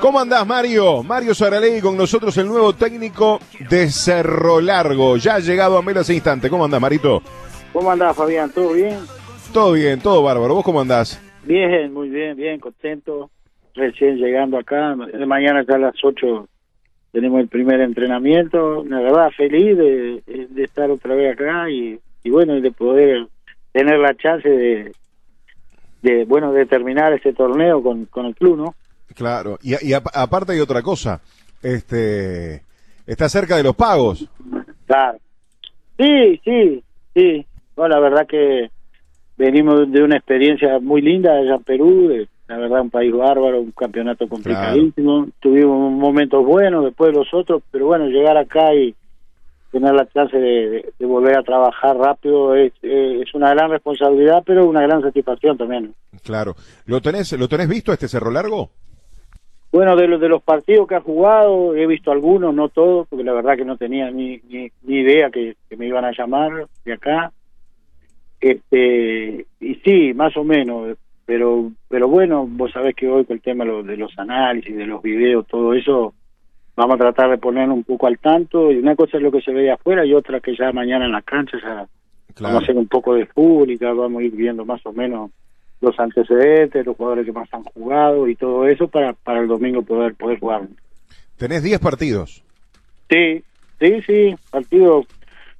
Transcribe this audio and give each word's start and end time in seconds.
¿Cómo 0.00 0.18
andás, 0.18 0.44
Mario? 0.44 1.04
Mario 1.04 1.32
Saralegui 1.32 1.80
con 1.80 1.96
nosotros, 1.96 2.36
el 2.38 2.48
nuevo 2.48 2.72
técnico 2.72 3.38
de 3.70 3.88
Cerro 3.88 4.60
Largo. 4.60 5.16
Ya 5.16 5.36
ha 5.36 5.38
llegado 5.38 5.78
a 5.78 5.82
Melo 5.82 6.00
ese 6.00 6.12
instante. 6.12 6.50
¿Cómo 6.50 6.64
andás, 6.64 6.80
Marito? 6.80 7.22
¿Cómo 7.72 7.88
andás, 7.88 8.16
Fabián? 8.16 8.50
¿Todo 8.50 8.72
bien? 8.72 8.98
Todo 9.52 9.74
bien, 9.74 10.00
todo 10.00 10.24
bárbaro. 10.24 10.56
¿Vos 10.56 10.64
cómo 10.64 10.80
andás? 10.80 11.22
Bien, 11.44 11.92
muy 11.94 12.08
bien, 12.08 12.36
bien, 12.36 12.58
contento. 12.58 13.30
Recién 13.76 14.16
llegando 14.16 14.58
acá. 14.58 14.96
De 14.96 15.24
mañana 15.24 15.64
ya 15.64 15.76
a 15.76 15.78
las 15.78 15.94
8 16.02 16.48
tenemos 17.12 17.38
el 17.40 17.46
primer 17.46 17.80
entrenamiento. 17.80 18.82
La 18.88 18.98
verdad, 18.98 19.30
feliz 19.36 19.78
de, 19.78 20.48
de 20.50 20.64
estar 20.64 20.90
otra 20.90 21.14
vez 21.14 21.34
acá 21.34 21.70
y, 21.70 21.96
y 22.24 22.30
bueno, 22.30 22.56
y 22.56 22.60
de 22.60 22.72
poder 22.72 23.28
tener 23.70 24.00
la 24.00 24.16
chance 24.16 24.48
de, 24.48 24.90
de 26.02 26.24
bueno, 26.24 26.52
de 26.52 26.66
terminar 26.66 27.12
este 27.12 27.32
torneo 27.32 27.80
con, 27.84 28.06
con 28.06 28.26
el 28.26 28.34
club, 28.34 28.56
¿no? 28.56 28.74
Claro, 29.14 29.58
y, 29.62 29.88
y 29.88 29.92
aparte 29.92 30.52
hay 30.52 30.60
otra 30.60 30.82
cosa, 30.82 31.20
este, 31.62 32.62
está 33.06 33.28
cerca 33.28 33.56
de 33.56 33.62
los 33.62 33.76
pagos. 33.76 34.28
Claro. 34.86 35.18
Sí, 35.98 36.40
sí, 36.44 36.82
sí. 37.14 37.46
Bueno, 37.76 37.96
la 37.96 38.00
verdad 38.00 38.26
que 38.26 38.70
venimos 39.36 39.90
de 39.90 40.02
una 40.02 40.16
experiencia 40.16 40.78
muy 40.80 41.00
linda 41.02 41.32
allá 41.32 41.56
en 41.56 41.62
Perú, 41.62 42.26
la 42.48 42.58
verdad 42.58 42.80
un 42.80 42.90
país 42.90 43.12
bárbaro, 43.12 43.60
un 43.60 43.72
campeonato 43.72 44.28
complicadísimo. 44.28 45.28
Tuvimos 45.40 45.92
momentos 45.92 46.44
buenos 46.44 46.84
después 46.84 47.12
de 47.12 47.18
los 47.18 47.32
otros, 47.32 47.62
pero 47.70 47.86
bueno, 47.86 48.06
llegar 48.06 48.36
acá 48.36 48.74
y 48.74 48.94
tener 49.70 49.94
la 49.94 50.06
chance 50.08 50.36
de, 50.36 50.92
volver 50.98 51.38
a 51.38 51.42
trabajar 51.42 51.96
rápido 51.96 52.56
es, 52.56 52.72
es, 52.82 53.32
una 53.34 53.50
gran 53.50 53.70
responsabilidad, 53.70 54.42
pero 54.44 54.66
una 54.66 54.82
gran 54.82 55.00
satisfacción 55.00 55.56
también. 55.56 55.94
Claro. 56.24 56.56
¿Lo 56.86 57.00
tenés, 57.00 57.32
¿Lo 57.32 57.48
tenés 57.48 57.68
visto 57.68 57.92
este 57.92 58.08
Cerro 58.08 58.30
Largo? 58.30 58.70
Bueno, 59.72 59.94
de 59.94 60.08
los 60.08 60.20
de 60.20 60.28
los 60.28 60.42
partidos 60.42 60.88
que 60.88 60.96
ha 60.96 61.00
jugado, 61.00 61.76
he 61.76 61.86
visto 61.86 62.10
algunos, 62.10 62.52
no 62.52 62.68
todos, 62.68 63.06
porque 63.08 63.24
la 63.24 63.32
verdad 63.32 63.56
que 63.56 63.64
no 63.64 63.76
tenía 63.76 64.10
ni, 64.10 64.40
ni, 64.48 64.70
idea 64.84 65.30
que, 65.30 65.56
me 65.76 65.86
iban 65.86 66.04
a 66.04 66.12
llamar 66.12 66.66
de 66.84 66.92
acá. 66.92 67.32
Este, 68.40 69.46
y 69.60 69.74
sí, 69.84 70.12
más 70.14 70.36
o 70.36 70.42
menos, 70.42 70.96
pero 71.24 71.70
pero 71.88 72.08
bueno, 72.08 72.46
vos 72.48 72.72
sabés 72.72 72.96
que 72.96 73.08
hoy 73.08 73.24
con 73.24 73.36
el 73.36 73.42
tema 73.42 73.64
de 73.64 73.96
los 73.96 74.18
análisis, 74.18 74.76
de 74.76 74.86
los 74.86 75.02
videos, 75.02 75.46
todo 75.46 75.72
eso, 75.74 76.14
vamos 76.74 76.96
a 76.96 76.98
tratar 76.98 77.30
de 77.30 77.38
poner 77.38 77.68
un 77.68 77.84
poco 77.84 78.08
al 78.08 78.18
tanto. 78.18 78.72
Y 78.72 78.78
una 78.78 78.96
cosa 78.96 79.18
es 79.18 79.22
lo 79.22 79.30
que 79.30 79.40
se 79.40 79.52
ve 79.52 79.70
afuera 79.70 80.04
y 80.04 80.14
otra 80.14 80.40
que 80.40 80.56
ya 80.56 80.72
mañana 80.72 81.04
en 81.04 81.12
la 81.12 81.22
cancha 81.22 81.58
ya 81.62 81.86
vamos 82.40 82.60
a 82.60 82.64
hacer 82.64 82.76
un 82.76 82.88
poco 82.88 83.14
de 83.14 83.28
ya 83.78 83.92
vamos 83.92 84.20
a 84.20 84.24
ir 84.24 84.32
viendo 84.32 84.64
más 84.64 84.84
o 84.84 84.92
menos 84.92 85.30
los 85.80 85.98
antecedentes, 85.98 86.84
los 86.84 86.96
jugadores 86.96 87.26
que 87.26 87.32
más 87.32 87.52
han 87.52 87.64
jugado 87.64 88.28
y 88.28 88.36
todo 88.36 88.66
eso 88.66 88.88
para, 88.88 89.12
para 89.12 89.40
el 89.40 89.48
domingo 89.48 89.82
poder, 89.82 90.14
poder 90.14 90.38
jugar. 90.38 90.62
¿Tenés 91.36 91.62
10 91.62 91.80
partidos? 91.80 92.42
Sí, 93.08 93.42
sí, 93.78 94.02
sí, 94.06 94.34
partido 94.50 95.06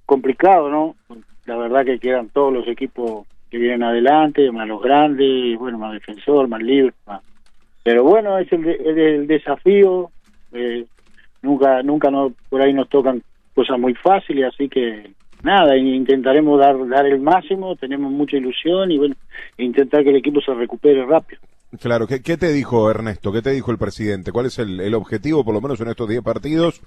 complicado, 0.04 0.70
¿no? 0.70 0.96
La 1.46 1.56
verdad 1.56 1.84
que 1.84 1.98
quedan 1.98 2.28
todos 2.28 2.52
los 2.52 2.68
equipos 2.68 3.26
que 3.50 3.58
vienen 3.58 3.82
adelante, 3.82 4.50
más 4.52 4.68
los 4.68 4.82
grandes, 4.82 5.58
bueno, 5.58 5.78
más 5.78 5.92
defensor, 5.92 6.46
más 6.48 6.62
libre, 6.62 6.92
pero 7.82 8.04
bueno, 8.04 8.38
es 8.38 8.52
el, 8.52 8.66
el 8.68 9.26
desafío, 9.26 10.10
eh, 10.52 10.84
nunca, 11.42 11.82
nunca 11.82 12.10
no, 12.10 12.32
por 12.48 12.60
ahí 12.60 12.72
nos 12.72 12.88
tocan 12.88 13.22
cosas 13.54 13.78
muy 13.78 13.94
fáciles, 13.94 14.52
así 14.52 14.68
que 14.68 15.10
nada, 15.42 15.76
intentaremos 15.76 16.58
dar, 16.58 16.88
dar 16.88 17.06
el 17.06 17.20
máximo, 17.20 17.76
tenemos 17.76 18.10
mucha 18.12 18.36
ilusión 18.36 18.90
y 18.90 18.98
bueno, 18.98 19.14
intentar 19.58 20.02
que 20.02 20.10
el 20.10 20.16
equipo 20.16 20.40
se 20.40 20.54
recupere 20.54 21.04
rápido. 21.04 21.40
Claro, 21.80 22.06
¿qué, 22.06 22.20
qué 22.20 22.36
te 22.36 22.52
dijo 22.52 22.90
Ernesto? 22.90 23.32
¿Qué 23.32 23.42
te 23.42 23.50
dijo 23.50 23.70
el 23.70 23.78
presidente? 23.78 24.32
¿Cuál 24.32 24.46
es 24.46 24.58
el, 24.58 24.80
el 24.80 24.94
objetivo, 24.94 25.44
por 25.44 25.54
lo 25.54 25.60
menos 25.60 25.80
en 25.80 25.88
estos 25.88 26.08
10 26.08 26.22
partidos, 26.22 26.82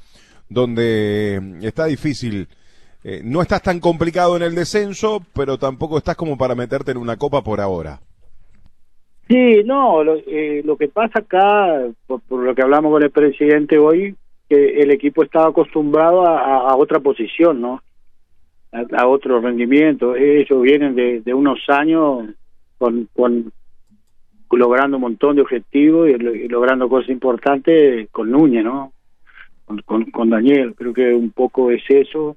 donde 0.49 1.59
está 1.61 1.85
difícil? 1.85 2.47
Eh, 3.03 3.21
no 3.23 3.41
estás 3.41 3.61
tan 3.61 3.79
complicado 3.79 4.35
en 4.35 4.43
el 4.43 4.55
descenso, 4.55 5.21
pero 5.33 5.57
tampoco 5.57 5.97
estás 5.97 6.15
como 6.15 6.37
para 6.37 6.55
meterte 6.55 6.91
en 6.91 6.97
una 6.97 7.17
copa 7.17 7.41
por 7.41 7.59
ahora. 7.61 7.99
Sí, 9.27 9.63
no, 9.65 10.03
lo, 10.03 10.15
eh, 10.15 10.61
lo 10.65 10.77
que 10.77 10.89
pasa 10.89 11.19
acá, 11.19 11.81
por, 12.05 12.21
lo 12.29 12.53
que 12.53 12.61
hablamos 12.61 12.91
con 12.91 13.03
el 13.03 13.11
presidente 13.11 13.77
hoy, 13.77 14.15
que 14.49 14.81
el 14.81 14.91
equipo 14.91 15.23
estaba 15.23 15.49
acostumbrado 15.49 16.25
a, 16.25 16.69
a 16.69 16.75
otra 16.75 16.99
posición, 16.99 17.61
¿no? 17.61 17.81
A, 18.73 19.07
otro 19.07 19.39
rendimiento. 19.39 20.15
Ellos 20.15 20.61
vienen 20.61 20.95
de, 20.95 21.33
unos 21.33 21.59
años 21.69 22.25
con, 22.77 23.07
con 23.15 23.51
logrando 24.51 24.97
un 24.97 25.01
montón 25.01 25.35
de 25.35 25.41
objetivos 25.41 26.09
y, 26.09 26.17
logrando 26.47 26.89
cosas 26.89 27.09
importantes 27.09 28.07
con 28.11 28.29
Núñez, 28.29 28.63
¿no? 28.63 28.91
Con, 29.85 30.05
con, 30.11 30.29
Daniel. 30.29 30.75
Creo 30.75 30.93
que 30.93 31.13
un 31.13 31.31
poco 31.31 31.71
es 31.71 31.81
eso, 31.89 32.35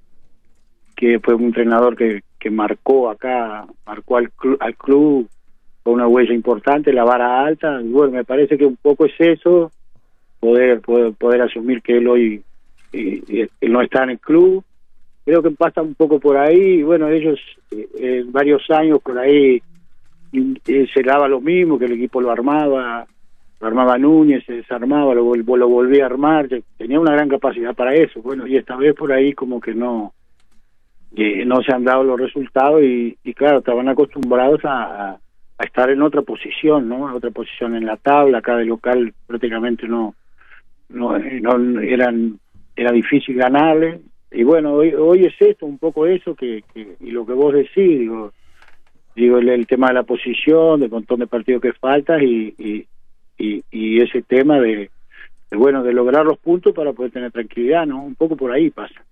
que 0.95 1.19
fue 1.21 1.35
un 1.35 1.45
entrenador 1.45 1.97
que, 1.97 2.23
que 2.39 2.51
marcó 2.51 3.11
acá, 3.11 3.67
marcó 3.85 4.17
al, 4.17 4.31
al 4.61 4.77
club 4.77 5.29
con 5.83 5.95
una 5.95 6.07
huella 6.07 6.33
importante, 6.33 6.93
la 6.93 7.05
vara 7.05 7.45
alta. 7.45 7.81
Y 7.83 7.89
bueno, 7.89 8.13
me 8.13 8.25
parece 8.25 8.57
que 8.57 8.65
un 8.65 8.77
poco 8.77 9.05
es 9.07 9.15
eso, 9.19 9.71
poder 10.41 10.81
poder, 10.81 11.13
poder 11.15 11.43
asumir 11.43 11.83
que 11.83 11.99
él 11.99 12.09
hoy 12.09 12.43
él 12.93 13.73
no 13.73 13.83
está 13.83 14.05
en 14.05 14.11
el 14.11 14.19
club 14.19 14.65
creo 15.27 15.43
que 15.43 15.51
pasa 15.51 15.83
un 15.83 15.97
poco 15.97 16.21
por 16.21 16.37
ahí, 16.37 16.85
bueno, 16.85 17.09
ellos 17.09 17.41
eh, 17.73 18.25
varios 18.29 18.63
años 18.71 19.01
por 19.03 19.19
ahí 19.19 19.61
eh, 20.33 20.87
se 20.95 21.03
daba 21.03 21.27
lo 21.27 21.41
mismo, 21.41 21.81
que 21.81 21.87
el 21.87 21.95
equipo 21.95 22.21
lo 22.21 22.31
armaba, 22.31 23.05
lo 23.61 23.67
armaba 23.67 23.99
Núñez, 23.99 24.45
se 24.47 24.53
desarmaba, 24.53 25.17
lo, 25.17 25.35
lo 25.35 25.69
volvía 25.69 26.05
a 26.05 26.07
armar, 26.07 26.49
tenía 26.79 27.01
una 27.01 27.11
gran 27.11 27.29
capacidad 27.29 27.75
para 27.75 27.93
eso, 27.93 28.23
bueno, 28.23 28.47
y 28.47 28.57
esta 28.57 28.77
vez 28.77 28.95
por 28.95 29.13
ahí 29.13 29.33
como 29.33 29.61
que 29.61 29.75
no, 29.75 30.15
no 31.11 31.63
se 31.63 31.73
han 31.73 31.83
dado 31.83 32.05
los 32.05 32.21
resultados 32.21 32.81
y, 32.85 33.17
claro, 33.35 33.59
estaban 33.59 33.89
acostumbrados 33.89 34.61
a, 34.63 35.19
estar 35.59 35.91
en 35.91 36.03
otra 36.03 36.23
posición, 36.23 36.89
¿no? 36.89 37.13
Otra 37.15 37.31
posición 37.31 37.75
en 37.75 37.87
la 37.87 37.97
tabla, 37.97 38.39
acá 38.39 38.57
de 38.59 38.67
local 38.67 39.13
prácticamente 39.27 39.89
no, 39.89 40.15
no, 40.91 41.19
no 41.19 41.81
eran, 41.81 42.39
era 42.77 42.93
difícil 42.93 43.37
ganarle, 43.37 44.01
y 44.37 44.45
bueno, 44.45 44.75
hoy, 44.75 44.93
hoy 44.93 45.25
es 45.25 45.35
esto, 45.41 45.65
un 45.65 45.79
poco 45.79 46.07
eso, 46.07 46.35
que, 46.35 46.63
y 47.01 47.11
lo 47.11 47.25
que 47.25 47.33
vos 47.33 47.55
decís, 47.55 47.99
digo, 48.01 48.35
digo 49.15 49.39
el, 49.39 49.67
tema 49.67 49.89
de 49.89 49.95
la 49.95 50.03
posición, 50.03 50.81
del 50.81 50.91
montón 50.91 51.21
de 51.21 51.27
partidos 51.27 51.63
que 51.63 51.73
faltan 51.73 52.23
y, 52.23 52.53
y, 52.59 52.87
y, 53.71 54.03
ese 54.03 54.21
tema 54.21 54.61
de, 54.61 54.91
de, 55.51 55.57
bueno, 55.57 55.83
de 55.83 55.95
lograr 55.95 56.27
los 56.27 56.37
puntos 56.37 56.75
para 56.75 56.93
poder 56.93 57.13
tener 57.13 57.33
tranquilidad, 57.33 57.87
¿no? 57.87 58.05
Un 58.05 58.15
poco 58.15 58.37
por 58.37 58.53
ahí 58.53 58.69
pasa. 58.69 59.03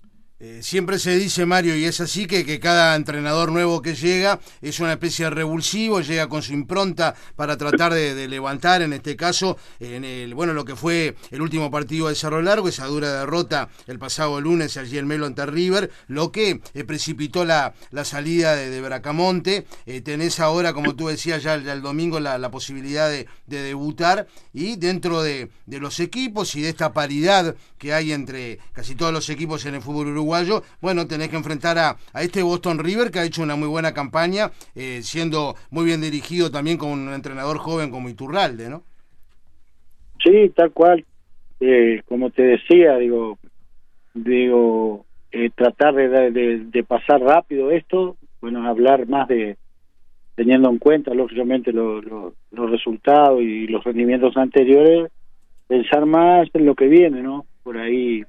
Eh, 0.46 0.62
siempre 0.62 0.98
se 0.98 1.16
dice, 1.16 1.46
Mario, 1.46 1.74
y 1.74 1.86
es 1.86 2.02
así, 2.02 2.26
que, 2.26 2.44
que 2.44 2.60
cada 2.60 2.96
entrenador 2.96 3.50
nuevo 3.50 3.80
que 3.80 3.94
llega 3.94 4.40
es 4.60 4.78
una 4.78 4.92
especie 4.92 5.24
de 5.24 5.30
revulsivo, 5.30 6.02
llega 6.02 6.28
con 6.28 6.42
su 6.42 6.52
impronta 6.52 7.14
para 7.34 7.56
tratar 7.56 7.94
de, 7.94 8.28
levantar, 8.28 8.82
en 8.82 8.92
este 8.92 9.16
caso, 9.16 9.56
en 9.80 10.04
el 10.04 10.34
bueno 10.34 10.52
lo 10.52 10.66
que 10.66 10.76
fue 10.76 11.16
el 11.30 11.40
último 11.40 11.70
partido 11.70 12.08
de 12.08 12.14
Cerro 12.14 12.42
Largo, 12.42 12.68
esa 12.68 12.84
dura 12.84 13.20
derrota 13.20 13.70
el 13.86 13.98
pasado 13.98 14.38
lunes 14.38 14.76
allí 14.76 14.98
en 14.98 15.06
Melo 15.06 15.24
ante 15.24 15.46
River, 15.46 15.90
lo 16.08 16.30
que 16.30 16.60
eh, 16.74 16.84
precipitó 16.84 17.46
la, 17.46 17.72
la 17.90 18.04
salida 18.04 18.54
de, 18.54 18.82
Bracamonte. 18.82 19.64
Eh, 19.86 20.02
tenés 20.02 20.40
ahora, 20.40 20.74
como 20.74 20.94
tú 20.94 21.08
decías, 21.08 21.42
ya, 21.42 21.54
el 21.54 21.80
domingo 21.80 22.20
la, 22.20 22.50
posibilidad 22.50 23.08
de, 23.08 23.26
de, 23.46 23.62
debutar 23.62 24.26
y 24.52 24.76
dentro 24.76 25.22
de, 25.22 25.48
de 25.64 25.80
los 25.80 26.00
equipos 26.00 26.54
y 26.54 26.60
de 26.60 26.68
esta 26.68 26.92
paridad 26.92 27.56
que 27.78 27.94
hay 27.94 28.12
entre 28.12 28.58
casi 28.74 28.94
todos 28.94 29.12
los 29.12 29.30
equipos 29.30 29.64
en 29.64 29.76
el 29.76 29.82
fútbol 29.82 30.08
uruguayo, 30.08 30.33
bueno, 30.80 31.06
tenés 31.06 31.28
que 31.28 31.36
enfrentar 31.36 31.78
a, 31.78 31.96
a 32.12 32.22
este 32.22 32.42
Boston 32.42 32.78
River 32.78 33.10
que 33.10 33.18
ha 33.18 33.24
hecho 33.24 33.42
una 33.42 33.56
muy 33.56 33.68
buena 33.68 33.92
campaña, 33.92 34.50
eh, 34.74 35.00
siendo 35.02 35.54
muy 35.70 35.84
bien 35.84 36.00
dirigido 36.00 36.50
también 36.50 36.78
con 36.78 36.90
un 36.90 37.12
entrenador 37.12 37.58
joven 37.58 37.90
como 37.90 38.08
Iturralde, 38.08 38.68
¿no? 38.68 38.82
Sí, 40.22 40.50
tal 40.54 40.72
cual. 40.72 41.04
Eh, 41.60 42.02
como 42.06 42.30
te 42.30 42.42
decía, 42.42 42.96
digo, 42.96 43.38
digo, 44.14 45.04
eh, 45.32 45.50
tratar 45.54 45.94
de, 45.94 46.30
de, 46.58 46.84
pasar 46.84 47.20
rápido 47.20 47.70
esto, 47.70 48.16
bueno, 48.40 48.66
hablar 48.68 49.08
más 49.08 49.28
de, 49.28 49.56
teniendo 50.34 50.68
en 50.70 50.78
cuenta, 50.78 51.14
lógicamente, 51.14 51.72
los 51.72 52.34
resultados 52.52 53.40
y 53.42 53.66
los 53.66 53.84
rendimientos 53.84 54.36
anteriores, 54.36 55.10
pensar 55.66 56.06
más 56.06 56.48
en 56.54 56.66
lo 56.66 56.74
que 56.74 56.88
viene, 56.88 57.22
¿no? 57.22 57.46
Por 57.62 57.78
ahí 57.78 58.24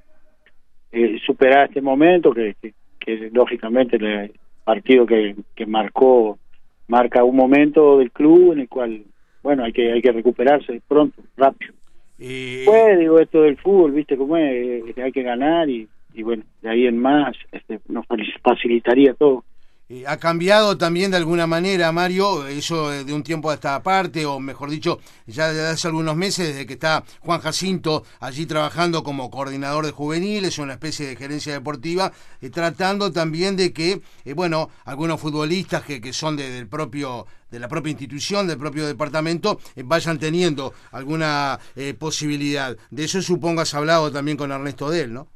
eh, 0.96 1.20
superar 1.26 1.68
este 1.68 1.82
momento 1.82 2.34
que, 2.34 2.56
que, 3.00 3.30
lógicamente 3.34 3.98
el 3.98 4.32
partido 4.64 5.06
que, 5.06 5.36
que 5.54 5.66
marcó 5.66 6.40
marca 6.88 7.24
un 7.24 7.36
momento 7.36 7.98
del 7.98 8.12
club 8.12 8.54
en 8.54 8.62
el 8.62 8.70
cual 8.70 9.04
bueno 9.44 9.66
hay 9.66 9.74
que 9.74 9.92
hay 9.92 10.02
que 10.02 10.12
recuperarse 10.12 10.82
pronto 10.88 11.22
rápido. 11.36 11.74
Eh... 12.18 12.64
pues 12.66 12.98
digo 12.98 13.20
esto 13.20 13.42
del 13.42 13.58
fútbol 13.58 13.92
viste 13.92 14.16
cómo 14.16 14.38
es 14.38 14.98
hay 14.98 15.12
que 15.12 15.24
ganar 15.24 15.70
y, 15.70 15.88
y 16.14 16.24
bueno 16.24 16.44
de 16.62 16.70
ahí 16.70 16.88
en 16.88 16.98
más 16.98 17.36
este, 17.52 17.80
nos 17.90 18.06
facilitaría 18.42 19.14
todo 19.16 19.44
eh, 19.88 20.04
ha 20.08 20.18
cambiado 20.18 20.80
también 20.80 21.12
de 21.12 21.18
alguna 21.18 21.46
manera, 21.46 21.92
Mario, 21.92 22.48
eso 22.48 22.90
de 22.90 23.14
un 23.14 23.22
tiempo 23.22 23.52
a 23.52 23.54
esta 23.54 23.84
parte, 23.84 24.26
o 24.26 24.40
mejor 24.40 24.72
dicho, 24.72 25.00
ya 25.28 25.50
desde 25.50 25.68
hace 25.68 25.88
algunos 25.88 26.16
meses, 26.16 26.48
desde 26.48 26.66
que 26.66 26.74
está 26.74 27.04
Juan 27.20 27.40
Jacinto 27.40 28.04
allí 28.20 28.48
trabajando 28.48 29.04
como 29.04 29.30
coordinador 29.30 29.86
de 29.86 29.92
juveniles, 29.92 30.58
una 30.58 30.74
especie 30.74 31.06
de 31.06 31.16
gerencia 31.16 31.54
deportiva, 31.54 32.12
eh, 32.42 32.50
tratando 32.50 33.12
también 33.12 33.56
de 33.56 33.74
que, 33.74 34.02
eh, 34.26 34.34
bueno, 34.34 34.70
algunos 34.86 35.22
futbolistas 35.22 35.84
que, 35.84 36.02
que 36.02 36.14
son 36.14 36.36
del 36.36 36.68
propio 36.68 37.28
de 37.52 37.60
la 37.60 37.68
propia 37.68 37.92
institución, 37.92 38.48
del 38.48 38.58
propio 38.58 38.86
departamento, 38.86 39.60
vayan 39.86 40.18
teniendo 40.20 40.74
alguna 40.92 41.58
posibilidad. 41.98 42.76
De 42.90 43.06
eso 43.06 43.22
supongo 43.22 43.62
has 43.62 43.74
hablado 43.74 44.12
también 44.12 44.36
con 44.36 44.52
Ernesto 44.52 44.90
Del, 44.90 45.14
¿no? 45.14 45.28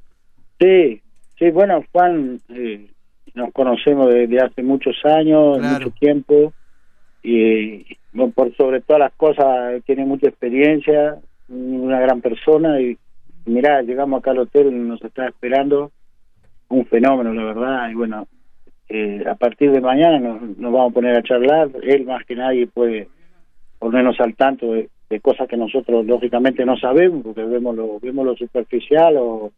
Sí, 0.59 1.01
sí, 1.37 1.49
bueno, 1.51 1.81
Juan 1.93 2.41
nos 3.35 3.51
conocemos 3.53 4.13
desde 4.13 4.39
hace 4.39 4.63
muchos 4.63 4.95
años, 5.05 5.59
mucho 5.59 5.91
tiempo, 5.91 6.53
y 7.23 7.85
por 8.33 8.55
sobre 8.55 8.81
todas 8.81 8.99
las 8.99 9.13
cosas 9.13 9.83
tiene 9.85 10.05
mucha 10.05 10.27
experiencia, 10.27 11.17
una 11.47 11.99
gran 11.99 12.21
persona, 12.21 12.79
y 12.79 12.97
mirá, 13.45 13.81
llegamos 13.81 14.19
acá 14.19 14.31
al 14.31 14.39
hotel, 14.39 14.87
nos 14.87 15.03
está 15.03 15.27
esperando, 15.27 15.91
un 16.69 16.85
fenómeno, 16.85 17.33
la 17.33 17.43
verdad, 17.43 17.89
y 17.89 17.95
bueno, 17.95 18.27
eh, 18.87 19.23
a 19.27 19.35
partir 19.35 19.71
de 19.71 19.81
mañana 19.81 20.19
nos, 20.19 20.57
vamos 20.57 20.91
a 20.91 20.93
poner 20.93 21.15
a 21.15 21.23
charlar, 21.23 21.69
él 21.83 22.05
más 22.05 22.25
que 22.25 22.35
nadie 22.35 22.67
puede 22.67 23.07
ponernos 23.79 24.19
al 24.19 24.35
tanto 24.35 24.73
de, 24.73 24.89
de 25.09 25.19
cosas 25.19 25.47
que 25.47 25.57
nosotros 25.57 26.05
lógicamente 26.05 26.65
no 26.65 26.77
sabemos, 26.77 27.23
porque 27.23 27.43
vemos 27.43 27.75
lo, 27.75 27.99
vemos 27.99 28.25
lo 28.25 28.35
superficial 28.35 29.15
o 29.17 29.51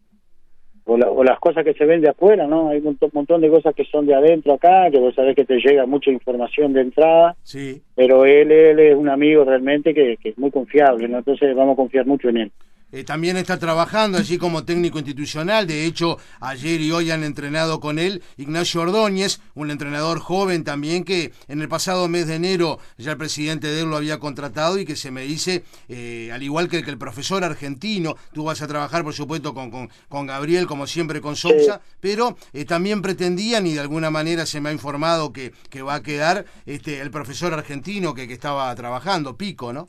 o, 0.99 1.23
las 1.23 1.39
cosas 1.39 1.63
que 1.63 1.73
se 1.73 1.85
ven 1.85 2.01
de 2.01 2.09
afuera, 2.09 2.47
¿no? 2.47 2.69
Hay 2.69 2.79
un 2.79 2.97
montón, 3.13 3.41
de 3.41 3.49
cosas 3.49 3.73
que 3.75 3.85
son 3.85 4.05
de 4.05 4.13
adentro 4.13 4.53
acá, 4.53 4.89
que 4.91 4.99
vos 4.99 5.15
sabés 5.15 5.35
que 5.35 5.45
te 5.45 5.59
llega 5.59 5.85
mucha 5.85 6.11
información 6.11 6.73
de 6.73 6.81
entrada, 6.81 7.35
sí. 7.43 7.81
pero 7.95 8.25
él, 8.25 8.51
él 8.51 8.79
es 8.79 8.95
un 8.95 9.09
amigo 9.09 9.43
realmente 9.43 9.93
que, 9.93 10.17
que 10.17 10.29
es 10.29 10.37
muy 10.37 10.51
confiable, 10.51 11.07
¿no? 11.07 11.19
Entonces 11.19 11.55
vamos 11.55 11.73
a 11.73 11.77
confiar 11.77 12.05
mucho 12.05 12.29
en 12.29 12.37
él. 12.37 12.51
Eh, 12.91 13.03
también 13.03 13.37
está 13.37 13.57
trabajando 13.57 14.17
allí 14.17 14.37
como 14.37 14.65
técnico 14.65 14.97
institucional. 14.99 15.65
De 15.65 15.85
hecho, 15.85 16.17
ayer 16.39 16.81
y 16.81 16.91
hoy 16.91 17.11
han 17.11 17.23
entrenado 17.23 17.79
con 17.79 17.99
él 17.99 18.21
Ignacio 18.37 18.81
Ordóñez, 18.81 19.39
un 19.53 19.71
entrenador 19.71 20.19
joven 20.19 20.63
también 20.63 21.03
que 21.03 21.31
en 21.47 21.61
el 21.61 21.69
pasado 21.69 22.07
mes 22.07 22.27
de 22.27 22.35
enero 22.35 22.79
ya 22.97 23.11
el 23.11 23.17
presidente 23.17 23.67
de 23.67 23.81
él 23.81 23.89
lo 23.89 23.97
había 23.97 24.19
contratado 24.19 24.77
y 24.77 24.85
que 24.85 24.95
se 24.95 25.11
me 25.11 25.21
dice, 25.21 25.63
eh, 25.87 26.31
al 26.33 26.43
igual 26.43 26.67
que, 26.67 26.81
el 26.81 26.97
profesor 26.97 27.43
argentino, 27.43 28.17
tú 28.33 28.43
vas 28.43 28.61
a 28.61 28.67
trabajar 28.67 29.03
por 29.03 29.13
supuesto 29.13 29.53
con, 29.53 29.71
con, 30.09 30.27
Gabriel, 30.27 30.67
como 30.67 30.87
siempre 30.87 31.21
con 31.21 31.35
Sousa, 31.35 31.79
pero 32.01 32.35
eh, 32.53 32.65
también 32.65 33.01
pretendían 33.01 33.65
y 33.67 33.73
de 33.73 33.79
alguna 33.79 34.09
manera 34.09 34.45
se 34.45 34.59
me 34.59 34.69
ha 34.69 34.73
informado 34.73 35.31
que, 35.31 35.53
que 35.69 35.81
va 35.81 35.95
a 35.95 36.03
quedar 36.03 36.45
este, 36.65 36.99
el 36.99 37.11
profesor 37.11 37.53
argentino 37.53 38.13
que, 38.13 38.27
que 38.27 38.33
estaba 38.33 38.73
trabajando, 38.75 39.37
Pico, 39.37 39.71
¿no? 39.71 39.87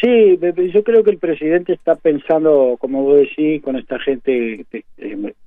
Sí, 0.00 0.38
yo 0.72 0.84
creo 0.84 1.02
que 1.02 1.10
el 1.10 1.18
presidente 1.18 1.72
está 1.72 1.96
pensando, 1.96 2.76
como 2.78 3.02
vos 3.02 3.16
decís, 3.16 3.62
con 3.62 3.76
esta 3.76 3.98
gente 3.98 4.64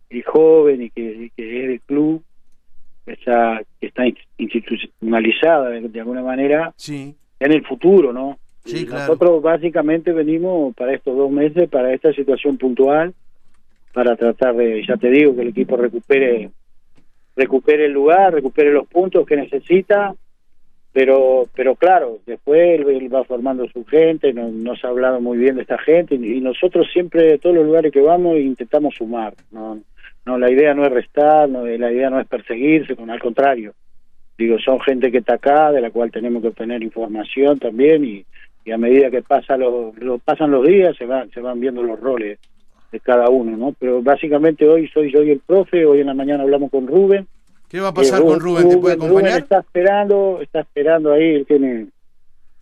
y 0.09 0.21
joven 0.23 0.81
y 0.81 0.89
que, 0.89 1.31
es 1.37 1.67
del 1.67 1.81
club, 1.81 2.23
que 3.05 3.13
está, 3.13 3.61
que 3.79 3.87
está 3.87 4.03
institucionalizada 4.37 5.69
de, 5.69 5.99
alguna 5.99 6.23
manera, 6.23 6.73
sí. 6.75 7.15
en 7.39 7.51
el 7.51 7.65
futuro, 7.65 8.11
¿no? 8.11 8.37
Sí, 8.65 8.85
Nosotros 8.85 9.41
básicamente 9.41 10.11
venimos 10.11 10.75
para 10.75 10.93
estos 10.93 11.15
dos 11.15 11.31
meses, 11.31 11.69
para 11.69 11.93
esta 11.93 12.13
situación 12.13 12.57
puntual, 12.57 13.13
para 13.93 14.15
tratar 14.15 14.55
de, 14.55 14.85
ya 14.85 14.97
te 14.97 15.09
digo, 15.09 15.35
que 15.35 15.41
el 15.41 15.47
equipo 15.49 15.77
recupere 15.77 16.51
recupere 17.35 17.85
el 17.85 17.93
lugar, 17.93 18.33
recupere 18.33 18.71
los 18.71 18.87
puntos 18.87 19.25
que 19.25 19.37
necesita 19.37 20.13
pero 20.93 21.47
pero 21.55 21.75
claro 21.75 22.19
después 22.25 22.79
él, 22.79 23.13
va 23.13 23.23
formando 23.23 23.67
su 23.67 23.85
gente 23.85 24.33
no, 24.33 24.49
nos 24.49 24.83
ha 24.83 24.89
hablado 24.89 25.21
muy 25.21 25.37
bien 25.37 25.55
de 25.55 25.61
esta 25.61 25.77
gente 25.77 26.15
y, 26.15 26.41
nosotros 26.41 26.87
siempre 26.91 27.37
todos 27.37 27.55
los 27.55 27.65
lugares 27.65 27.91
que 27.91 28.01
vamos 28.01 28.37
intentamos 28.37 28.95
sumar 28.95 29.33
no 29.51 29.79
no 30.25 30.37
la 30.37 30.51
idea 30.51 30.73
no 30.73 30.85
es 30.85 30.91
restar 30.91 31.49
no 31.49 31.65
la 31.65 31.91
idea 31.91 32.09
no 32.09 32.19
es 32.19 32.27
perseguirse 32.27 32.95
con 32.95 33.09
al 33.09 33.19
contrario. 33.19 33.73
Digo 34.37 34.57
son 34.59 34.79
gente 34.81 35.11
que 35.11 35.19
está 35.19 35.35
acá 35.35 35.71
de 35.71 35.81
la 35.81 35.91
cual 35.91 36.11
tenemos 36.11 36.41
que 36.41 36.49
obtener 36.49 36.81
información 36.81 37.59
también 37.59 38.03
y, 38.03 38.25
y 38.65 38.71
a 38.71 38.77
medida 38.77 39.11
que 39.11 39.21
pasa 39.21 39.55
los, 39.55 39.93
pasan 40.23 40.51
los 40.51 40.65
días 40.65 40.95
se 40.97 41.05
van 41.05 41.29
se 41.31 41.41
van 41.41 41.59
viendo 41.59 41.83
los 41.83 41.99
roles 41.99 42.39
de 42.91 42.99
cada 42.99 43.29
uno 43.29 43.55
no 43.55 43.73
pero 43.79 44.01
básicamente 44.01 44.67
hoy 44.67 44.87
soy 44.89 45.11
yo 45.11 45.23
y 45.23 45.31
el 45.31 45.39
profe 45.39 45.85
hoy 45.85 46.01
en 46.01 46.07
la 46.07 46.13
mañana 46.13 46.43
hablamos 46.43 46.69
con 46.69 46.87
Rubén 46.87 47.27
¿Qué 47.71 47.79
va 47.79 47.87
a 47.87 47.93
pasar 47.93 48.21
eh, 48.21 48.25
con 48.25 48.41
Rubén? 48.41 48.67
¿Te 48.67 48.77
puede 48.77 48.95
acompañar? 48.95 49.39
está 49.39 49.59
esperando, 49.59 50.39
está 50.41 50.59
esperando 50.59 51.13
ahí, 51.13 51.35
él 51.35 51.45
tiene, 51.47 51.87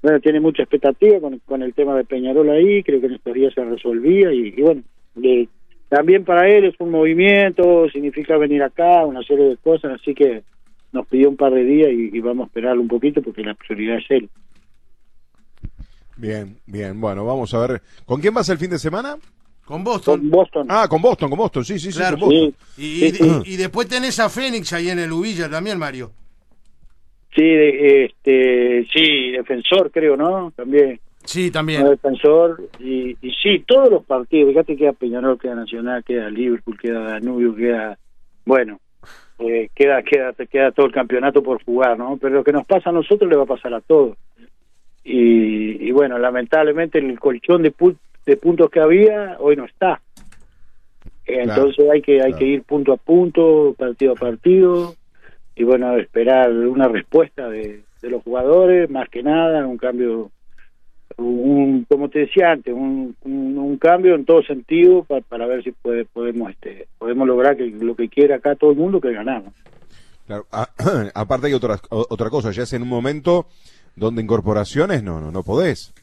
bueno, 0.03 0.19
tiene 0.19 0.39
mucha 0.39 0.61
expectativa 0.61 1.19
con, 1.19 1.39
con 1.39 1.63
el 1.63 1.73
tema 1.73 1.97
de 1.97 2.05
Peñarol 2.05 2.47
ahí, 2.51 2.83
creo 2.83 3.01
que 3.01 3.07
en 3.07 3.15
estos 3.15 3.33
días 3.33 3.51
se 3.55 3.65
resolvía 3.65 4.31
y, 4.31 4.51
bueno, 4.61 4.83
también 5.89 6.23
para 6.23 6.47
él 6.47 6.65
es 6.65 6.75
un 6.77 6.91
movimiento, 6.91 7.89
significa 7.89 8.37
venir 8.37 8.61
acá, 8.61 9.03
una 9.03 9.23
serie 9.23 9.45
de 9.45 9.57
cosas, 9.57 9.99
así 9.99 10.13
que 10.13 10.43
nos 10.91 11.07
pidió 11.07 11.27
un 11.27 11.37
par 11.37 11.53
de 11.53 11.63
días 11.63 11.89
y, 11.91 12.19
vamos 12.19 12.45
a 12.45 12.47
esperarlo 12.49 12.83
un 12.83 12.87
poquito 12.87 13.23
porque 13.23 13.41
la 13.41 13.55
prioridad 13.55 13.97
es 13.97 14.05
él. 14.11 14.29
Bien, 16.17 16.57
bien, 16.67 17.01
bueno, 17.01 17.25
vamos 17.25 17.51
a 17.55 17.65
ver, 17.65 17.81
¿con 18.05 18.21
quién 18.21 18.35
vas 18.35 18.47
el 18.49 18.59
fin 18.59 18.69
de 18.69 18.77
semana? 18.77 19.17
Con 19.69 19.83
Boston. 19.83 20.21
Con 20.21 20.29
Boston. 20.31 20.67
Ah, 20.67 20.87
con 20.89 20.99
Boston, 20.99 21.29
con 21.29 21.37
Boston, 21.37 21.63
sí, 21.63 21.77
sí, 21.77 21.91
sí, 21.91 22.01
con 22.01 22.21
Boston. 22.21 22.55
Y, 22.75 23.55
después 23.55 23.87
tenés 23.87 24.19
a 24.19 24.27
Fénix 24.27 24.73
ahí 24.73 24.89
en 24.89 24.97
el 24.97 25.11
Ubilla 25.11 25.47
también, 25.47 25.77
Mario. 25.77 26.09
Sí, 27.35 27.43
este, 27.45 28.87
sí, 28.91 29.29
defensor 29.29 29.91
creo, 29.91 30.17
¿no? 30.17 30.51
También. 30.55 30.99
Sí, 31.23 31.51
también. 31.51 31.87
defensor 31.87 32.67
y, 32.79 33.15
y 33.21 33.31
sí, 33.43 33.63
todos 33.67 33.91
los 33.91 34.03
partidos, 34.05 34.49
fíjate 34.49 34.75
queda 34.75 34.93
Peñarol, 34.93 35.37
queda 35.37 35.53
Nacional, 35.53 36.03
queda 36.03 36.31
Liverpool, 36.31 36.79
queda 36.79 37.01
Danubio, 37.01 37.53
queda, 37.53 37.99
bueno, 38.45 38.79
eh, 39.37 39.69
queda, 39.75 40.01
queda, 40.01 40.33
queda 40.33 40.71
todo 40.71 40.87
el 40.87 40.91
campeonato 40.91 41.43
por 41.43 41.63
jugar, 41.63 41.95
¿no? 41.95 42.17
Pero 42.19 42.37
lo 42.37 42.43
que 42.43 42.53
nos 42.53 42.65
pasa 42.65 42.89
a 42.89 42.93
nosotros 42.93 43.29
le 43.29 43.37
va 43.37 43.43
a 43.43 43.53
pasar 43.53 43.75
a 43.75 43.81
todos. 43.81 44.17
Y, 45.03 45.87
y 45.87 45.91
bueno, 45.91 46.17
lamentablemente 46.17 46.97
el 46.97 47.19
colchón 47.19 47.61
de, 47.61 47.71
de 48.29 48.37
puntos 48.37 48.69
que 48.69 48.79
había, 48.79 49.37
hoy 49.39 49.55
no 49.55 49.65
está. 49.65 50.01
Entonces 51.25 51.89
hay 51.89 52.01
que 52.01 52.21
hay 52.21 52.33
que 52.33 52.45
ir 52.45 52.63
punto 52.63 52.93
a 52.93 52.97
punto, 52.97 53.75
partido 53.77 54.13
a 54.13 54.15
partido, 54.15 54.95
y 55.55 55.63
bueno, 55.63 55.95
esperar 55.97 56.51
una 56.51 56.87
respuesta 56.87 57.49
de, 57.49 57.83
los 58.03 58.23
jugadores, 58.23 58.89
más 58.89 59.09
que 59.09 59.21
nada, 59.21 59.65
un 59.67 59.77
cambio, 59.77 60.31
un, 61.17 61.85
como 61.89 62.09
te 62.09 62.19
decía 62.19 62.51
antes, 62.51 62.73
un, 62.73 63.15
un, 63.23 63.77
cambio 63.77 64.15
en 64.15 64.25
todo 64.25 64.41
sentido 64.43 65.03
para, 65.03 65.21
para 65.21 65.45
ver 65.47 65.63
si 65.63 65.71
puede, 65.71 66.05
podemos 66.05 66.51
este 66.51 66.87
podemos 66.97 67.27
lograr 67.27 67.57
que 67.57 67.65
lo 67.67 67.95
que 67.95 68.09
quiera 68.09 68.37
acá 68.37 68.55
todo 68.55 68.71
el 68.71 68.77
mundo 68.77 69.01
que 69.01 69.11
ganamos. 69.11 69.53
Claro, 70.27 70.45
aparte 71.13 71.47
hay 71.47 71.53
otra 71.53 71.77
otra 71.89 72.29
cosa, 72.29 72.51
ya 72.51 72.63
es 72.63 72.73
en 72.73 72.83
un 72.83 72.89
momento 72.89 73.47
donde 73.95 74.21
incorporaciones 74.21 75.03
no 75.03 75.19
no 75.19 75.31
no 75.31 75.43
podés. 75.43 75.93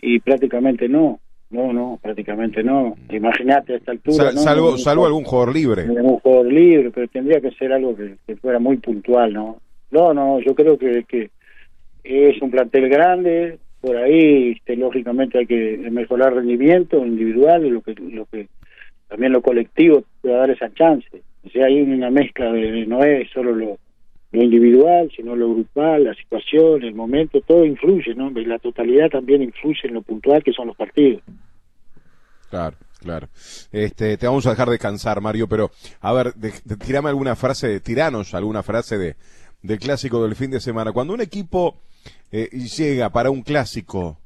Y 0.00 0.20
prácticamente 0.20 0.88
no. 0.88 1.20
No, 1.54 1.72
no, 1.72 2.00
prácticamente 2.02 2.64
no. 2.64 2.96
Imagínate 3.10 3.74
a 3.74 3.76
esta 3.76 3.92
altura. 3.92 4.32
Salvo, 4.32 4.76
salvo 4.76 5.06
algún 5.06 5.22
jugador 5.22 5.54
libre. 5.54 5.82
Algún 5.82 6.18
jugador 6.18 6.52
libre, 6.52 6.90
pero 6.90 7.06
tendría 7.06 7.40
que 7.40 7.52
ser 7.52 7.72
algo 7.72 7.94
que, 7.96 8.36
fuera 8.36 8.58
muy 8.58 8.78
puntual, 8.78 9.32
¿no? 9.32 9.58
No, 9.92 10.12
no, 10.12 10.40
yo 10.40 10.54
creo 10.56 10.76
que, 10.76 11.04
que 11.04 11.30
es 12.02 12.42
un 12.42 12.50
plantel 12.50 12.88
grande, 12.88 13.58
por 13.80 13.96
ahí 13.96 14.52
este, 14.56 14.74
lógicamente 14.74 15.38
hay 15.38 15.46
que 15.46 15.76
mejorar 15.92 16.34
rendimiento 16.34 17.06
individual 17.06 17.64
y 17.64 17.70
lo 17.70 17.82
que, 17.82 17.94
lo 17.94 18.26
que 18.26 18.48
también 19.08 19.32
lo 19.32 19.42
colectivo 19.42 20.02
pueda 20.22 20.38
dar 20.38 20.50
esa 20.50 20.72
chance. 20.74 21.22
O 21.46 21.50
sea, 21.50 21.66
hay 21.66 21.80
una 21.82 22.10
mezcla 22.10 22.50
de, 22.50 22.84
no 22.86 23.04
es 23.04 23.30
solo 23.30 23.54
lo, 23.54 23.78
lo 24.32 24.42
individual, 24.42 25.10
sino 25.14 25.36
lo 25.36 25.50
grupal, 25.50 26.04
la 26.04 26.14
situación, 26.14 26.82
el 26.82 26.94
momento, 26.94 27.40
todo 27.42 27.64
influye, 27.64 28.14
¿no? 28.14 28.32
Y 28.38 28.44
la 28.44 28.58
totalidad 28.58 29.08
también 29.10 29.42
influye 29.42 29.80
en 29.84 29.94
lo 29.94 30.02
puntual 30.02 30.42
que 30.42 30.52
son 30.52 30.66
los 30.66 30.76
partidos. 30.76 31.22
Claro, 32.54 32.76
claro. 33.00 33.28
Este, 33.72 34.16
te 34.16 34.26
vamos 34.28 34.46
a 34.46 34.50
dejar 34.50 34.70
descansar, 34.70 35.20
Mario, 35.20 35.48
pero 35.48 35.72
a 36.00 36.12
ver, 36.12 36.34
de, 36.34 36.52
tirame 36.76 37.08
alguna 37.08 37.34
frase, 37.34 37.80
tiranos 37.80 38.32
alguna 38.32 38.62
frase 38.62 38.96
de 38.96 39.16
del 39.60 39.80
clásico 39.80 40.22
del 40.22 40.36
fin 40.36 40.52
de 40.52 40.60
semana. 40.60 40.92
Cuando 40.92 41.14
un 41.14 41.20
equipo 41.20 41.80
eh, 42.30 42.48
llega 42.50 43.10
para 43.10 43.30
un 43.30 43.42
clásico 43.42 44.20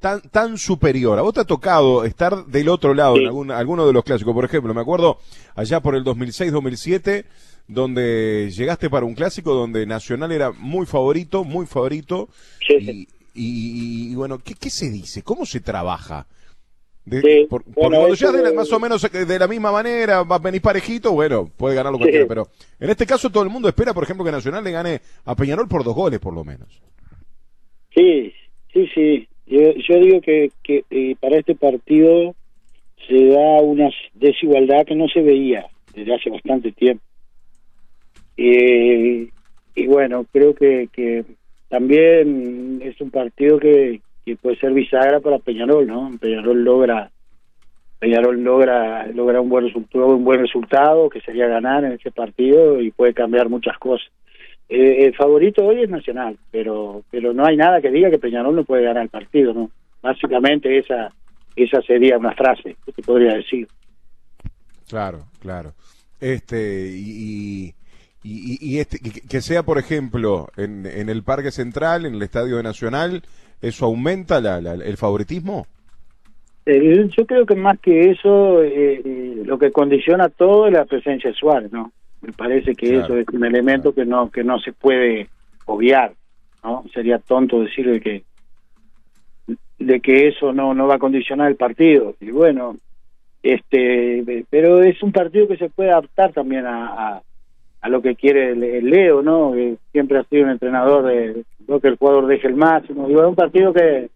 tan, 0.00 0.22
tan 0.22 0.56
superior, 0.56 1.18
a 1.18 1.22
vos 1.22 1.34
te 1.34 1.40
ha 1.40 1.44
tocado 1.44 2.06
estar 2.06 2.46
del 2.46 2.70
otro 2.70 2.94
lado 2.94 3.18
en 3.18 3.26
algún, 3.26 3.50
alguno 3.50 3.86
de 3.86 3.92
los 3.92 4.02
clásicos, 4.02 4.32
por 4.32 4.46
ejemplo, 4.46 4.72
me 4.72 4.80
acuerdo 4.80 5.18
allá 5.54 5.80
por 5.80 5.94
el 5.94 6.04
2006-2007, 6.04 7.26
donde 7.68 8.50
llegaste 8.50 8.88
para 8.88 9.04
un 9.04 9.14
clásico 9.14 9.52
donde 9.52 9.84
Nacional 9.84 10.32
era 10.32 10.52
muy 10.52 10.86
favorito, 10.86 11.44
muy 11.44 11.66
favorito, 11.66 12.30
y, 12.66 13.08
y, 13.34 14.14
bueno, 14.14 14.38
¿qué, 14.38 14.54
¿qué 14.54 14.70
se 14.70 14.88
dice? 14.88 15.22
¿Cómo 15.22 15.44
se 15.44 15.60
trabaja? 15.60 16.26
De, 17.04 17.46
porque 17.50 17.70
cuando 17.74 18.14
ya 18.14 18.32
de 18.32 18.52
más 18.54 18.72
o 18.72 18.80
menos 18.80 19.02
de 19.02 19.38
la 19.38 19.46
misma 19.46 19.70
manera, 19.70 20.22
va 20.22 20.36
a 20.36 20.38
venir 20.38 20.62
parejito, 20.62 21.12
bueno, 21.12 21.50
puede 21.54 21.74
ganarlo 21.74 21.98
cualquiera, 21.98 22.26
pero 22.26 22.48
en 22.80 22.88
este 22.88 23.04
caso 23.04 23.28
todo 23.28 23.42
el 23.42 23.50
mundo 23.50 23.68
espera, 23.68 23.92
por 23.92 24.04
ejemplo, 24.04 24.24
que 24.24 24.32
Nacional 24.32 24.64
le 24.64 24.70
gane 24.70 25.00
a 25.26 25.34
Peñarol 25.34 25.68
por 25.68 25.84
dos 25.84 25.94
goles, 25.94 26.18
por 26.18 26.32
lo 26.32 26.44
menos. 26.44 26.80
Sí, 27.94 28.32
sí, 28.72 28.88
sí. 28.94 29.28
Yo, 29.46 30.00
digo 30.00 30.22
que, 30.22 30.50
que 30.62 30.84
eh, 30.90 31.14
para 31.20 31.38
este 31.38 31.54
partido 31.54 32.34
se 33.06 33.26
da 33.26 33.60
una 33.60 33.90
desigualdad 34.14 34.86
que 34.86 34.94
no 34.94 35.06
se 35.08 35.20
veía 35.20 35.66
desde 35.94 36.14
hace 36.14 36.30
bastante 36.30 36.72
tiempo. 36.72 37.04
Eh, 38.38 39.28
y 39.74 39.86
bueno, 39.86 40.24
creo 40.32 40.54
que, 40.54 40.88
que 40.90 41.24
también 41.68 42.80
es 42.82 42.98
un 43.00 43.10
partido 43.10 43.58
que, 43.58 44.00
que 44.24 44.36
puede 44.36 44.56
ser 44.56 44.72
bisagra 44.72 45.20
para 45.20 45.38
Peñarol, 45.38 45.86
¿no? 45.86 46.10
Peñarol 46.20 46.64
logra 46.64 47.10
Peñarol 47.98 48.42
logra 48.42 49.06
logra 49.08 49.40
un 49.40 49.48
buen 49.48 49.66
resultado, 49.66 50.06
un 50.08 50.24
buen 50.24 50.40
resultado 50.40 51.08
que 51.08 51.20
sería 51.20 51.46
ganar 51.46 51.84
en 51.84 51.92
ese 51.92 52.10
partido 52.10 52.80
y 52.80 52.90
puede 52.90 53.14
cambiar 53.14 53.48
muchas 53.48 53.78
cosas. 53.78 54.08
Eh, 54.68 55.06
el 55.06 55.14
favorito 55.14 55.64
hoy 55.64 55.82
es 55.82 55.90
Nacional, 55.90 56.38
pero 56.50 57.02
pero 57.10 57.32
no 57.32 57.44
hay 57.44 57.56
nada 57.56 57.80
que 57.80 57.90
diga 57.90 58.10
que 58.10 58.18
Peñarol 58.18 58.56
no 58.56 58.64
puede 58.64 58.84
ganar 58.84 59.02
el 59.02 59.10
partido, 59.10 59.52
¿no? 59.52 59.70
Básicamente 60.02 60.78
esa 60.78 61.12
esa 61.56 61.80
sería 61.82 62.18
una 62.18 62.32
frase 62.32 62.76
que 62.84 62.92
te 62.92 63.02
podría 63.02 63.34
decir. 63.34 63.68
Claro, 64.88 65.26
claro. 65.40 65.72
Este 66.20 66.90
y, 66.94 67.74
y, 68.22 68.58
y 68.60 68.78
este 68.78 68.98
que 68.98 69.40
sea 69.40 69.62
por 69.62 69.78
ejemplo 69.78 70.48
en, 70.56 70.86
en 70.86 71.08
el 71.10 71.22
Parque 71.22 71.50
Central, 71.50 72.06
en 72.06 72.14
el 72.14 72.22
Estadio 72.22 72.62
Nacional, 72.62 73.22
¿Eso 73.64 73.86
aumenta 73.86 74.40
la, 74.40 74.58
el 74.58 74.96
favoritismo? 74.96 75.66
Eh, 76.66 77.08
yo 77.16 77.26
creo 77.26 77.46
que 77.46 77.54
más 77.54 77.78
que 77.80 78.10
eso, 78.10 78.62
eh, 78.62 79.00
eh, 79.04 79.42
lo 79.44 79.58
que 79.58 79.70
condiciona 79.72 80.28
todo 80.28 80.66
es 80.66 80.72
la 80.72 80.84
presencia 80.84 81.30
de 81.30 81.36
Suárez, 81.36 81.72
¿no? 81.72 81.92
Me 82.20 82.32
parece 82.32 82.74
que 82.74 82.98
eso 82.98 83.16
es 83.16 83.28
un 83.28 83.44
elemento 83.44 83.94
que 83.94 84.06
no 84.06 84.30
que 84.30 84.44
no 84.44 84.58
se 84.58 84.72
puede 84.72 85.28
obviar, 85.66 86.12
¿no? 86.62 86.84
Sería 86.92 87.18
tonto 87.18 87.60
decir 87.60 87.90
de 87.90 88.00
que 88.00 88.22
de 89.78 90.00
que 90.00 90.28
eso 90.28 90.52
no 90.52 90.72
no 90.74 90.86
va 90.86 90.94
a 90.94 90.98
condicionar 90.98 91.48
el 91.50 91.56
partido. 91.56 92.14
Y 92.20 92.30
bueno, 92.30 92.76
este, 93.42 94.46
pero 94.48 94.82
es 94.82 95.02
un 95.02 95.12
partido 95.12 95.48
que 95.48 95.58
se 95.58 95.68
puede 95.68 95.90
adaptar 95.90 96.32
también 96.32 96.64
a, 96.64 96.86
a, 96.86 97.22
lo 97.88 98.02
que 98.02 98.14
quiere 98.14 98.52
el, 98.52 98.90
Leo, 98.90 99.22
¿no? 99.22 99.52
Que 99.52 99.76
siempre 99.92 100.18
ha 100.18 100.24
sido 100.24 100.44
un 100.44 100.50
entrenador 100.50 101.04
de, 101.04 101.44
que 101.80 101.88
el 101.88 101.96
jugador 101.96 102.26
deje 102.26 102.48
el 102.48 102.56
máximo. 102.56 103.08
Digo, 103.08 103.22
es 103.22 103.28
un 103.28 103.34
partido 103.34 103.72
que, 103.72 104.08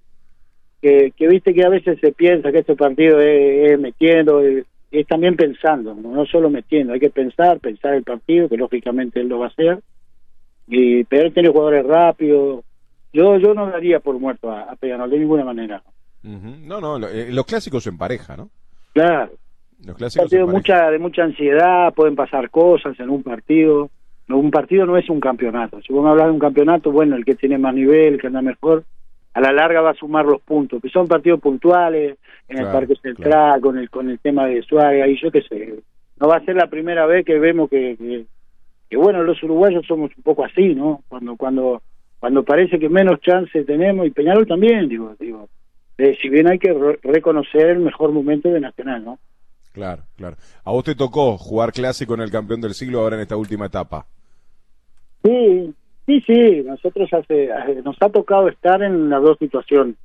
que, 0.80 1.28
viste 1.28 1.52
que 1.52 1.64
a 1.64 1.68
veces 1.68 1.98
se 2.00 2.12
piensa 2.12 2.52
que 2.52 2.58
este 2.58 2.76
partido 2.76 3.20
es, 3.20 3.78
metiendo, 3.78 4.40
es, 4.40 4.64
también 5.06 5.36
pensando, 5.36 5.94
¿no? 5.94 6.24
solo 6.26 6.48
metiendo, 6.50 6.94
hay 6.94 7.00
que 7.00 7.10
pensar, 7.10 7.60
pensar 7.60 7.94
el 7.94 8.04
partido, 8.04 8.48
que 8.48 8.56
lógicamente 8.56 9.20
él 9.20 9.28
lo 9.28 9.40
va 9.40 9.46
a 9.46 9.50
hacer. 9.50 9.80
Y, 10.66 11.04
pero 11.04 11.26
él 11.26 11.34
tiene 11.34 11.48
jugadores 11.48 11.86
rápidos. 11.86 12.64
Yo 13.12 13.38
yo 13.38 13.54
no 13.54 13.66
daría 13.70 14.00
por 14.00 14.18
muerto 14.18 14.50
a, 14.50 14.62
a 14.62 14.76
Peñarol 14.76 15.10
de 15.10 15.18
ninguna 15.18 15.44
manera. 15.44 15.82
No, 16.22 16.80
no, 16.80 17.06
eh, 17.08 17.32
los 17.32 17.46
clásicos 17.46 17.86
en 17.86 17.96
pareja, 17.96 18.36
¿no? 18.36 18.50
Claro. 18.92 19.32
Los 19.84 19.96
clásicos 19.96 20.30
de 20.30 20.44
mucha 20.44 20.90
de 20.90 20.98
mucha 20.98 21.24
ansiedad, 21.24 21.92
pueden 21.94 22.16
pasar 22.16 22.50
cosas 22.50 22.98
en 23.00 23.10
un 23.10 23.22
partido 23.22 23.90
un 24.36 24.50
partido 24.50 24.84
no 24.84 24.96
es 24.96 25.08
un 25.08 25.20
campeonato. 25.20 25.80
Si 25.80 25.92
vos 25.92 26.04
me 26.04 26.10
hablas 26.10 26.26
de 26.26 26.32
un 26.32 26.38
campeonato, 26.38 26.92
bueno, 26.92 27.16
el 27.16 27.24
que 27.24 27.34
tiene 27.34 27.58
más 27.58 27.74
nivel, 27.74 28.14
el 28.14 28.20
que 28.20 28.26
anda 28.26 28.42
mejor, 28.42 28.84
a 29.32 29.40
la 29.40 29.52
larga 29.52 29.80
va 29.80 29.90
a 29.90 29.94
sumar 29.94 30.26
los 30.26 30.42
puntos, 30.42 30.82
que 30.82 30.88
son 30.88 31.06
partidos 31.06 31.40
puntuales, 31.40 32.18
en 32.48 32.58
el 32.58 32.66
Parque 32.66 32.94
Central, 32.96 33.60
con 33.60 33.78
el 33.78 33.90
con 33.90 34.08
el 34.08 34.18
tema 34.18 34.46
de 34.46 34.62
Suárez, 34.62 35.04
ahí 35.04 35.18
yo 35.22 35.30
qué 35.30 35.42
sé. 35.42 35.74
No 36.18 36.28
va 36.28 36.36
a 36.36 36.44
ser 36.44 36.56
la 36.56 36.66
primera 36.66 37.06
vez 37.06 37.24
que 37.24 37.38
vemos 37.38 37.70
que, 37.70 38.24
que, 38.88 38.96
bueno, 38.96 39.22
los 39.22 39.42
uruguayos 39.42 39.86
somos 39.86 40.10
un 40.16 40.22
poco 40.22 40.44
así, 40.44 40.74
¿no? 40.74 41.02
Cuando 41.08 41.36
cuando 41.36 41.82
cuando 42.18 42.42
parece 42.42 42.78
que 42.78 42.88
menos 42.88 43.20
chance 43.20 43.64
tenemos, 43.64 44.06
y 44.06 44.10
Peñarol 44.10 44.46
también, 44.46 44.88
digo, 44.88 45.14
digo, 45.20 45.48
eh, 45.98 46.16
si 46.20 46.28
bien 46.28 46.48
hay 46.48 46.58
que 46.58 46.74
reconocer 47.02 47.66
el 47.68 47.78
mejor 47.78 48.12
momento 48.12 48.50
de 48.50 48.60
Nacional, 48.60 49.04
¿no? 49.04 49.18
Claro, 49.72 50.02
claro. 50.16 50.36
A 50.64 50.70
vos 50.70 50.84
te 50.84 50.94
tocó 50.94 51.36
jugar 51.38 51.72
clásico 51.72 52.14
en 52.14 52.20
el 52.20 52.30
campeón 52.30 52.60
del 52.60 52.74
siglo 52.74 53.00
ahora 53.00 53.16
en 53.16 53.22
esta 53.22 53.36
última 53.36 53.66
etapa. 53.66 54.06
Sí, 55.22 55.74
sí, 56.06 56.20
sí, 56.26 56.62
nosotros 56.64 57.08
hace, 57.12 57.50
nos 57.84 57.96
ha 58.00 58.08
tocado 58.08 58.48
estar 58.48 58.82
en 58.82 59.10
las 59.10 59.22
dos 59.22 59.38
situaciones, 59.38 59.96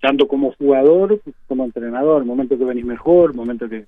tanto 0.00 0.28
como 0.28 0.52
jugador 0.52 1.20
como 1.46 1.64
entrenador, 1.64 2.24
momento 2.24 2.58
que 2.58 2.64
venís 2.64 2.84
mejor, 2.84 3.34
momento 3.34 3.68
que... 3.68 3.84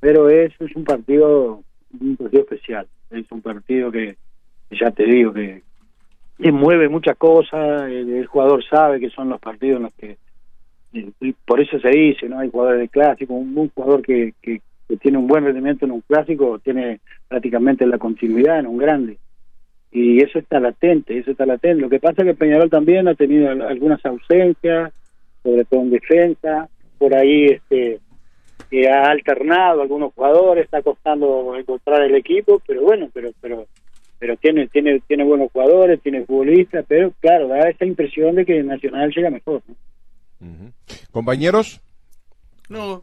Pero 0.00 0.28
es, 0.28 0.52
es 0.60 0.76
un 0.76 0.84
partido, 0.84 1.62
un 2.00 2.16
partido 2.16 2.42
especial, 2.42 2.86
es 3.10 3.30
un 3.32 3.42
partido 3.42 3.90
que, 3.90 4.16
ya 4.70 4.90
te 4.90 5.04
digo, 5.04 5.32
que, 5.32 5.62
que 6.40 6.52
mueve 6.52 6.88
muchas 6.88 7.16
cosas, 7.16 7.90
el, 7.90 8.26
jugador 8.26 8.64
sabe 8.64 9.00
que 9.00 9.10
son 9.10 9.28
los 9.28 9.40
partidos 9.40 9.78
en 9.78 9.82
los 9.84 9.94
que... 9.94 10.16
Y 10.92 11.32
por 11.46 11.60
eso 11.60 11.78
se 11.80 11.90
dice, 11.90 12.28
¿no? 12.28 12.38
Hay 12.38 12.50
jugadores 12.50 12.80
de 12.80 12.88
clásico, 12.88 13.34
un, 13.34 13.70
jugador 13.74 14.02
que, 14.02 14.34
que, 14.40 14.60
tiene 15.00 15.18
un 15.18 15.26
buen 15.26 15.44
rendimiento 15.44 15.84
en 15.84 15.92
un 15.92 16.00
clásico, 16.00 16.58
tiene 16.60 17.00
prácticamente 17.28 17.86
la 17.86 17.98
continuidad 17.98 18.58
en 18.58 18.66
un 18.66 18.78
grande. 18.78 19.18
Y 19.92 20.22
eso 20.22 20.38
está 20.38 20.60
latente, 20.60 21.18
eso 21.18 21.30
está 21.30 21.44
latente. 21.44 21.82
Lo 21.82 21.90
que 21.90 22.00
pasa 22.00 22.22
es 22.22 22.28
que 22.28 22.34
Peñarol 22.34 22.70
también 22.70 23.06
ha 23.06 23.14
tenido 23.14 23.50
algunas 23.50 24.04
ausencias, 24.06 24.92
sobre 25.42 25.64
todo 25.66 25.82
en 25.82 25.90
defensa, 25.90 26.68
por 26.98 27.14
ahí 27.14 27.46
este 27.46 28.00
que 28.70 28.88
ha 28.88 29.10
alternado 29.10 29.80
algunos 29.80 30.12
jugadores, 30.12 30.64
está 30.64 30.82
costando 30.82 31.56
encontrar 31.56 32.02
el 32.02 32.14
equipo, 32.14 32.60
pero 32.66 32.82
bueno, 32.82 33.08
pero 33.14 33.30
pero 33.40 33.66
pero 34.18 34.36
tiene 34.36 34.68
tiene 34.68 35.00
tiene 35.06 35.24
buenos 35.24 35.50
jugadores, 35.52 36.02
tiene 36.02 36.24
futbolistas, 36.24 36.84
pero 36.86 37.12
claro, 37.20 37.48
da 37.48 37.70
esa 37.70 37.86
impresión 37.86 38.34
de 38.34 38.44
que 38.44 38.62
Nacional 38.62 39.10
llega 39.14 39.30
mejor. 39.30 39.62
Compañeros. 41.10 41.80
No, 42.68 43.02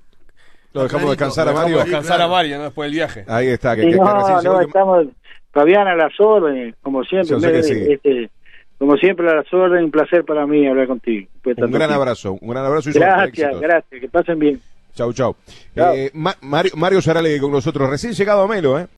lo 0.75 0.83
dejamos 0.83 1.09
descansar 1.09 1.47
a 1.47 1.53
Mario. 1.53 1.77
Descansar 1.77 2.21
a 2.21 2.27
Mario, 2.27 2.61
Después 2.61 2.87
del 2.87 2.95
viaje. 2.95 3.23
Ahí 3.27 3.47
está. 3.47 3.77
Que, 3.77 3.85
no, 3.85 4.41
no, 4.43 4.61
estamos, 4.61 5.07
Fabián, 5.51 5.87
a 5.87 5.95
las 5.95 6.19
órdenes, 6.19 6.75
como 6.81 7.01
siempre. 7.05 7.59
este, 7.59 8.29
como 8.77 8.97
siempre, 8.97 9.29
a 9.29 9.35
las 9.35 9.53
órdenes, 9.53 9.85
un 9.85 9.91
placer 9.91 10.25
para 10.25 10.45
mí 10.45 10.67
hablar 10.67 10.87
contigo. 10.87 11.29
Un 11.45 11.71
gran 11.71 11.91
abrazo, 11.91 12.37
un 12.41 12.49
gran 12.49 12.65
abrazo 12.65 12.89
y 12.89 12.93
Gracias, 12.93 13.59
gracias, 13.61 14.01
que 14.01 14.09
pasen 14.09 14.37
bien. 14.37 14.61
Chau, 14.93 15.13
chau. 15.13 15.35
Eh, 15.75 16.11
Mario, 16.41 16.71
Mario 16.75 17.01
Sarale 17.01 17.39
con 17.39 17.51
nosotros, 17.51 17.89
recién 17.89 18.11
llegado 18.11 18.41
a 18.41 18.47
Melo, 18.47 18.77
¿eh? 18.77 18.87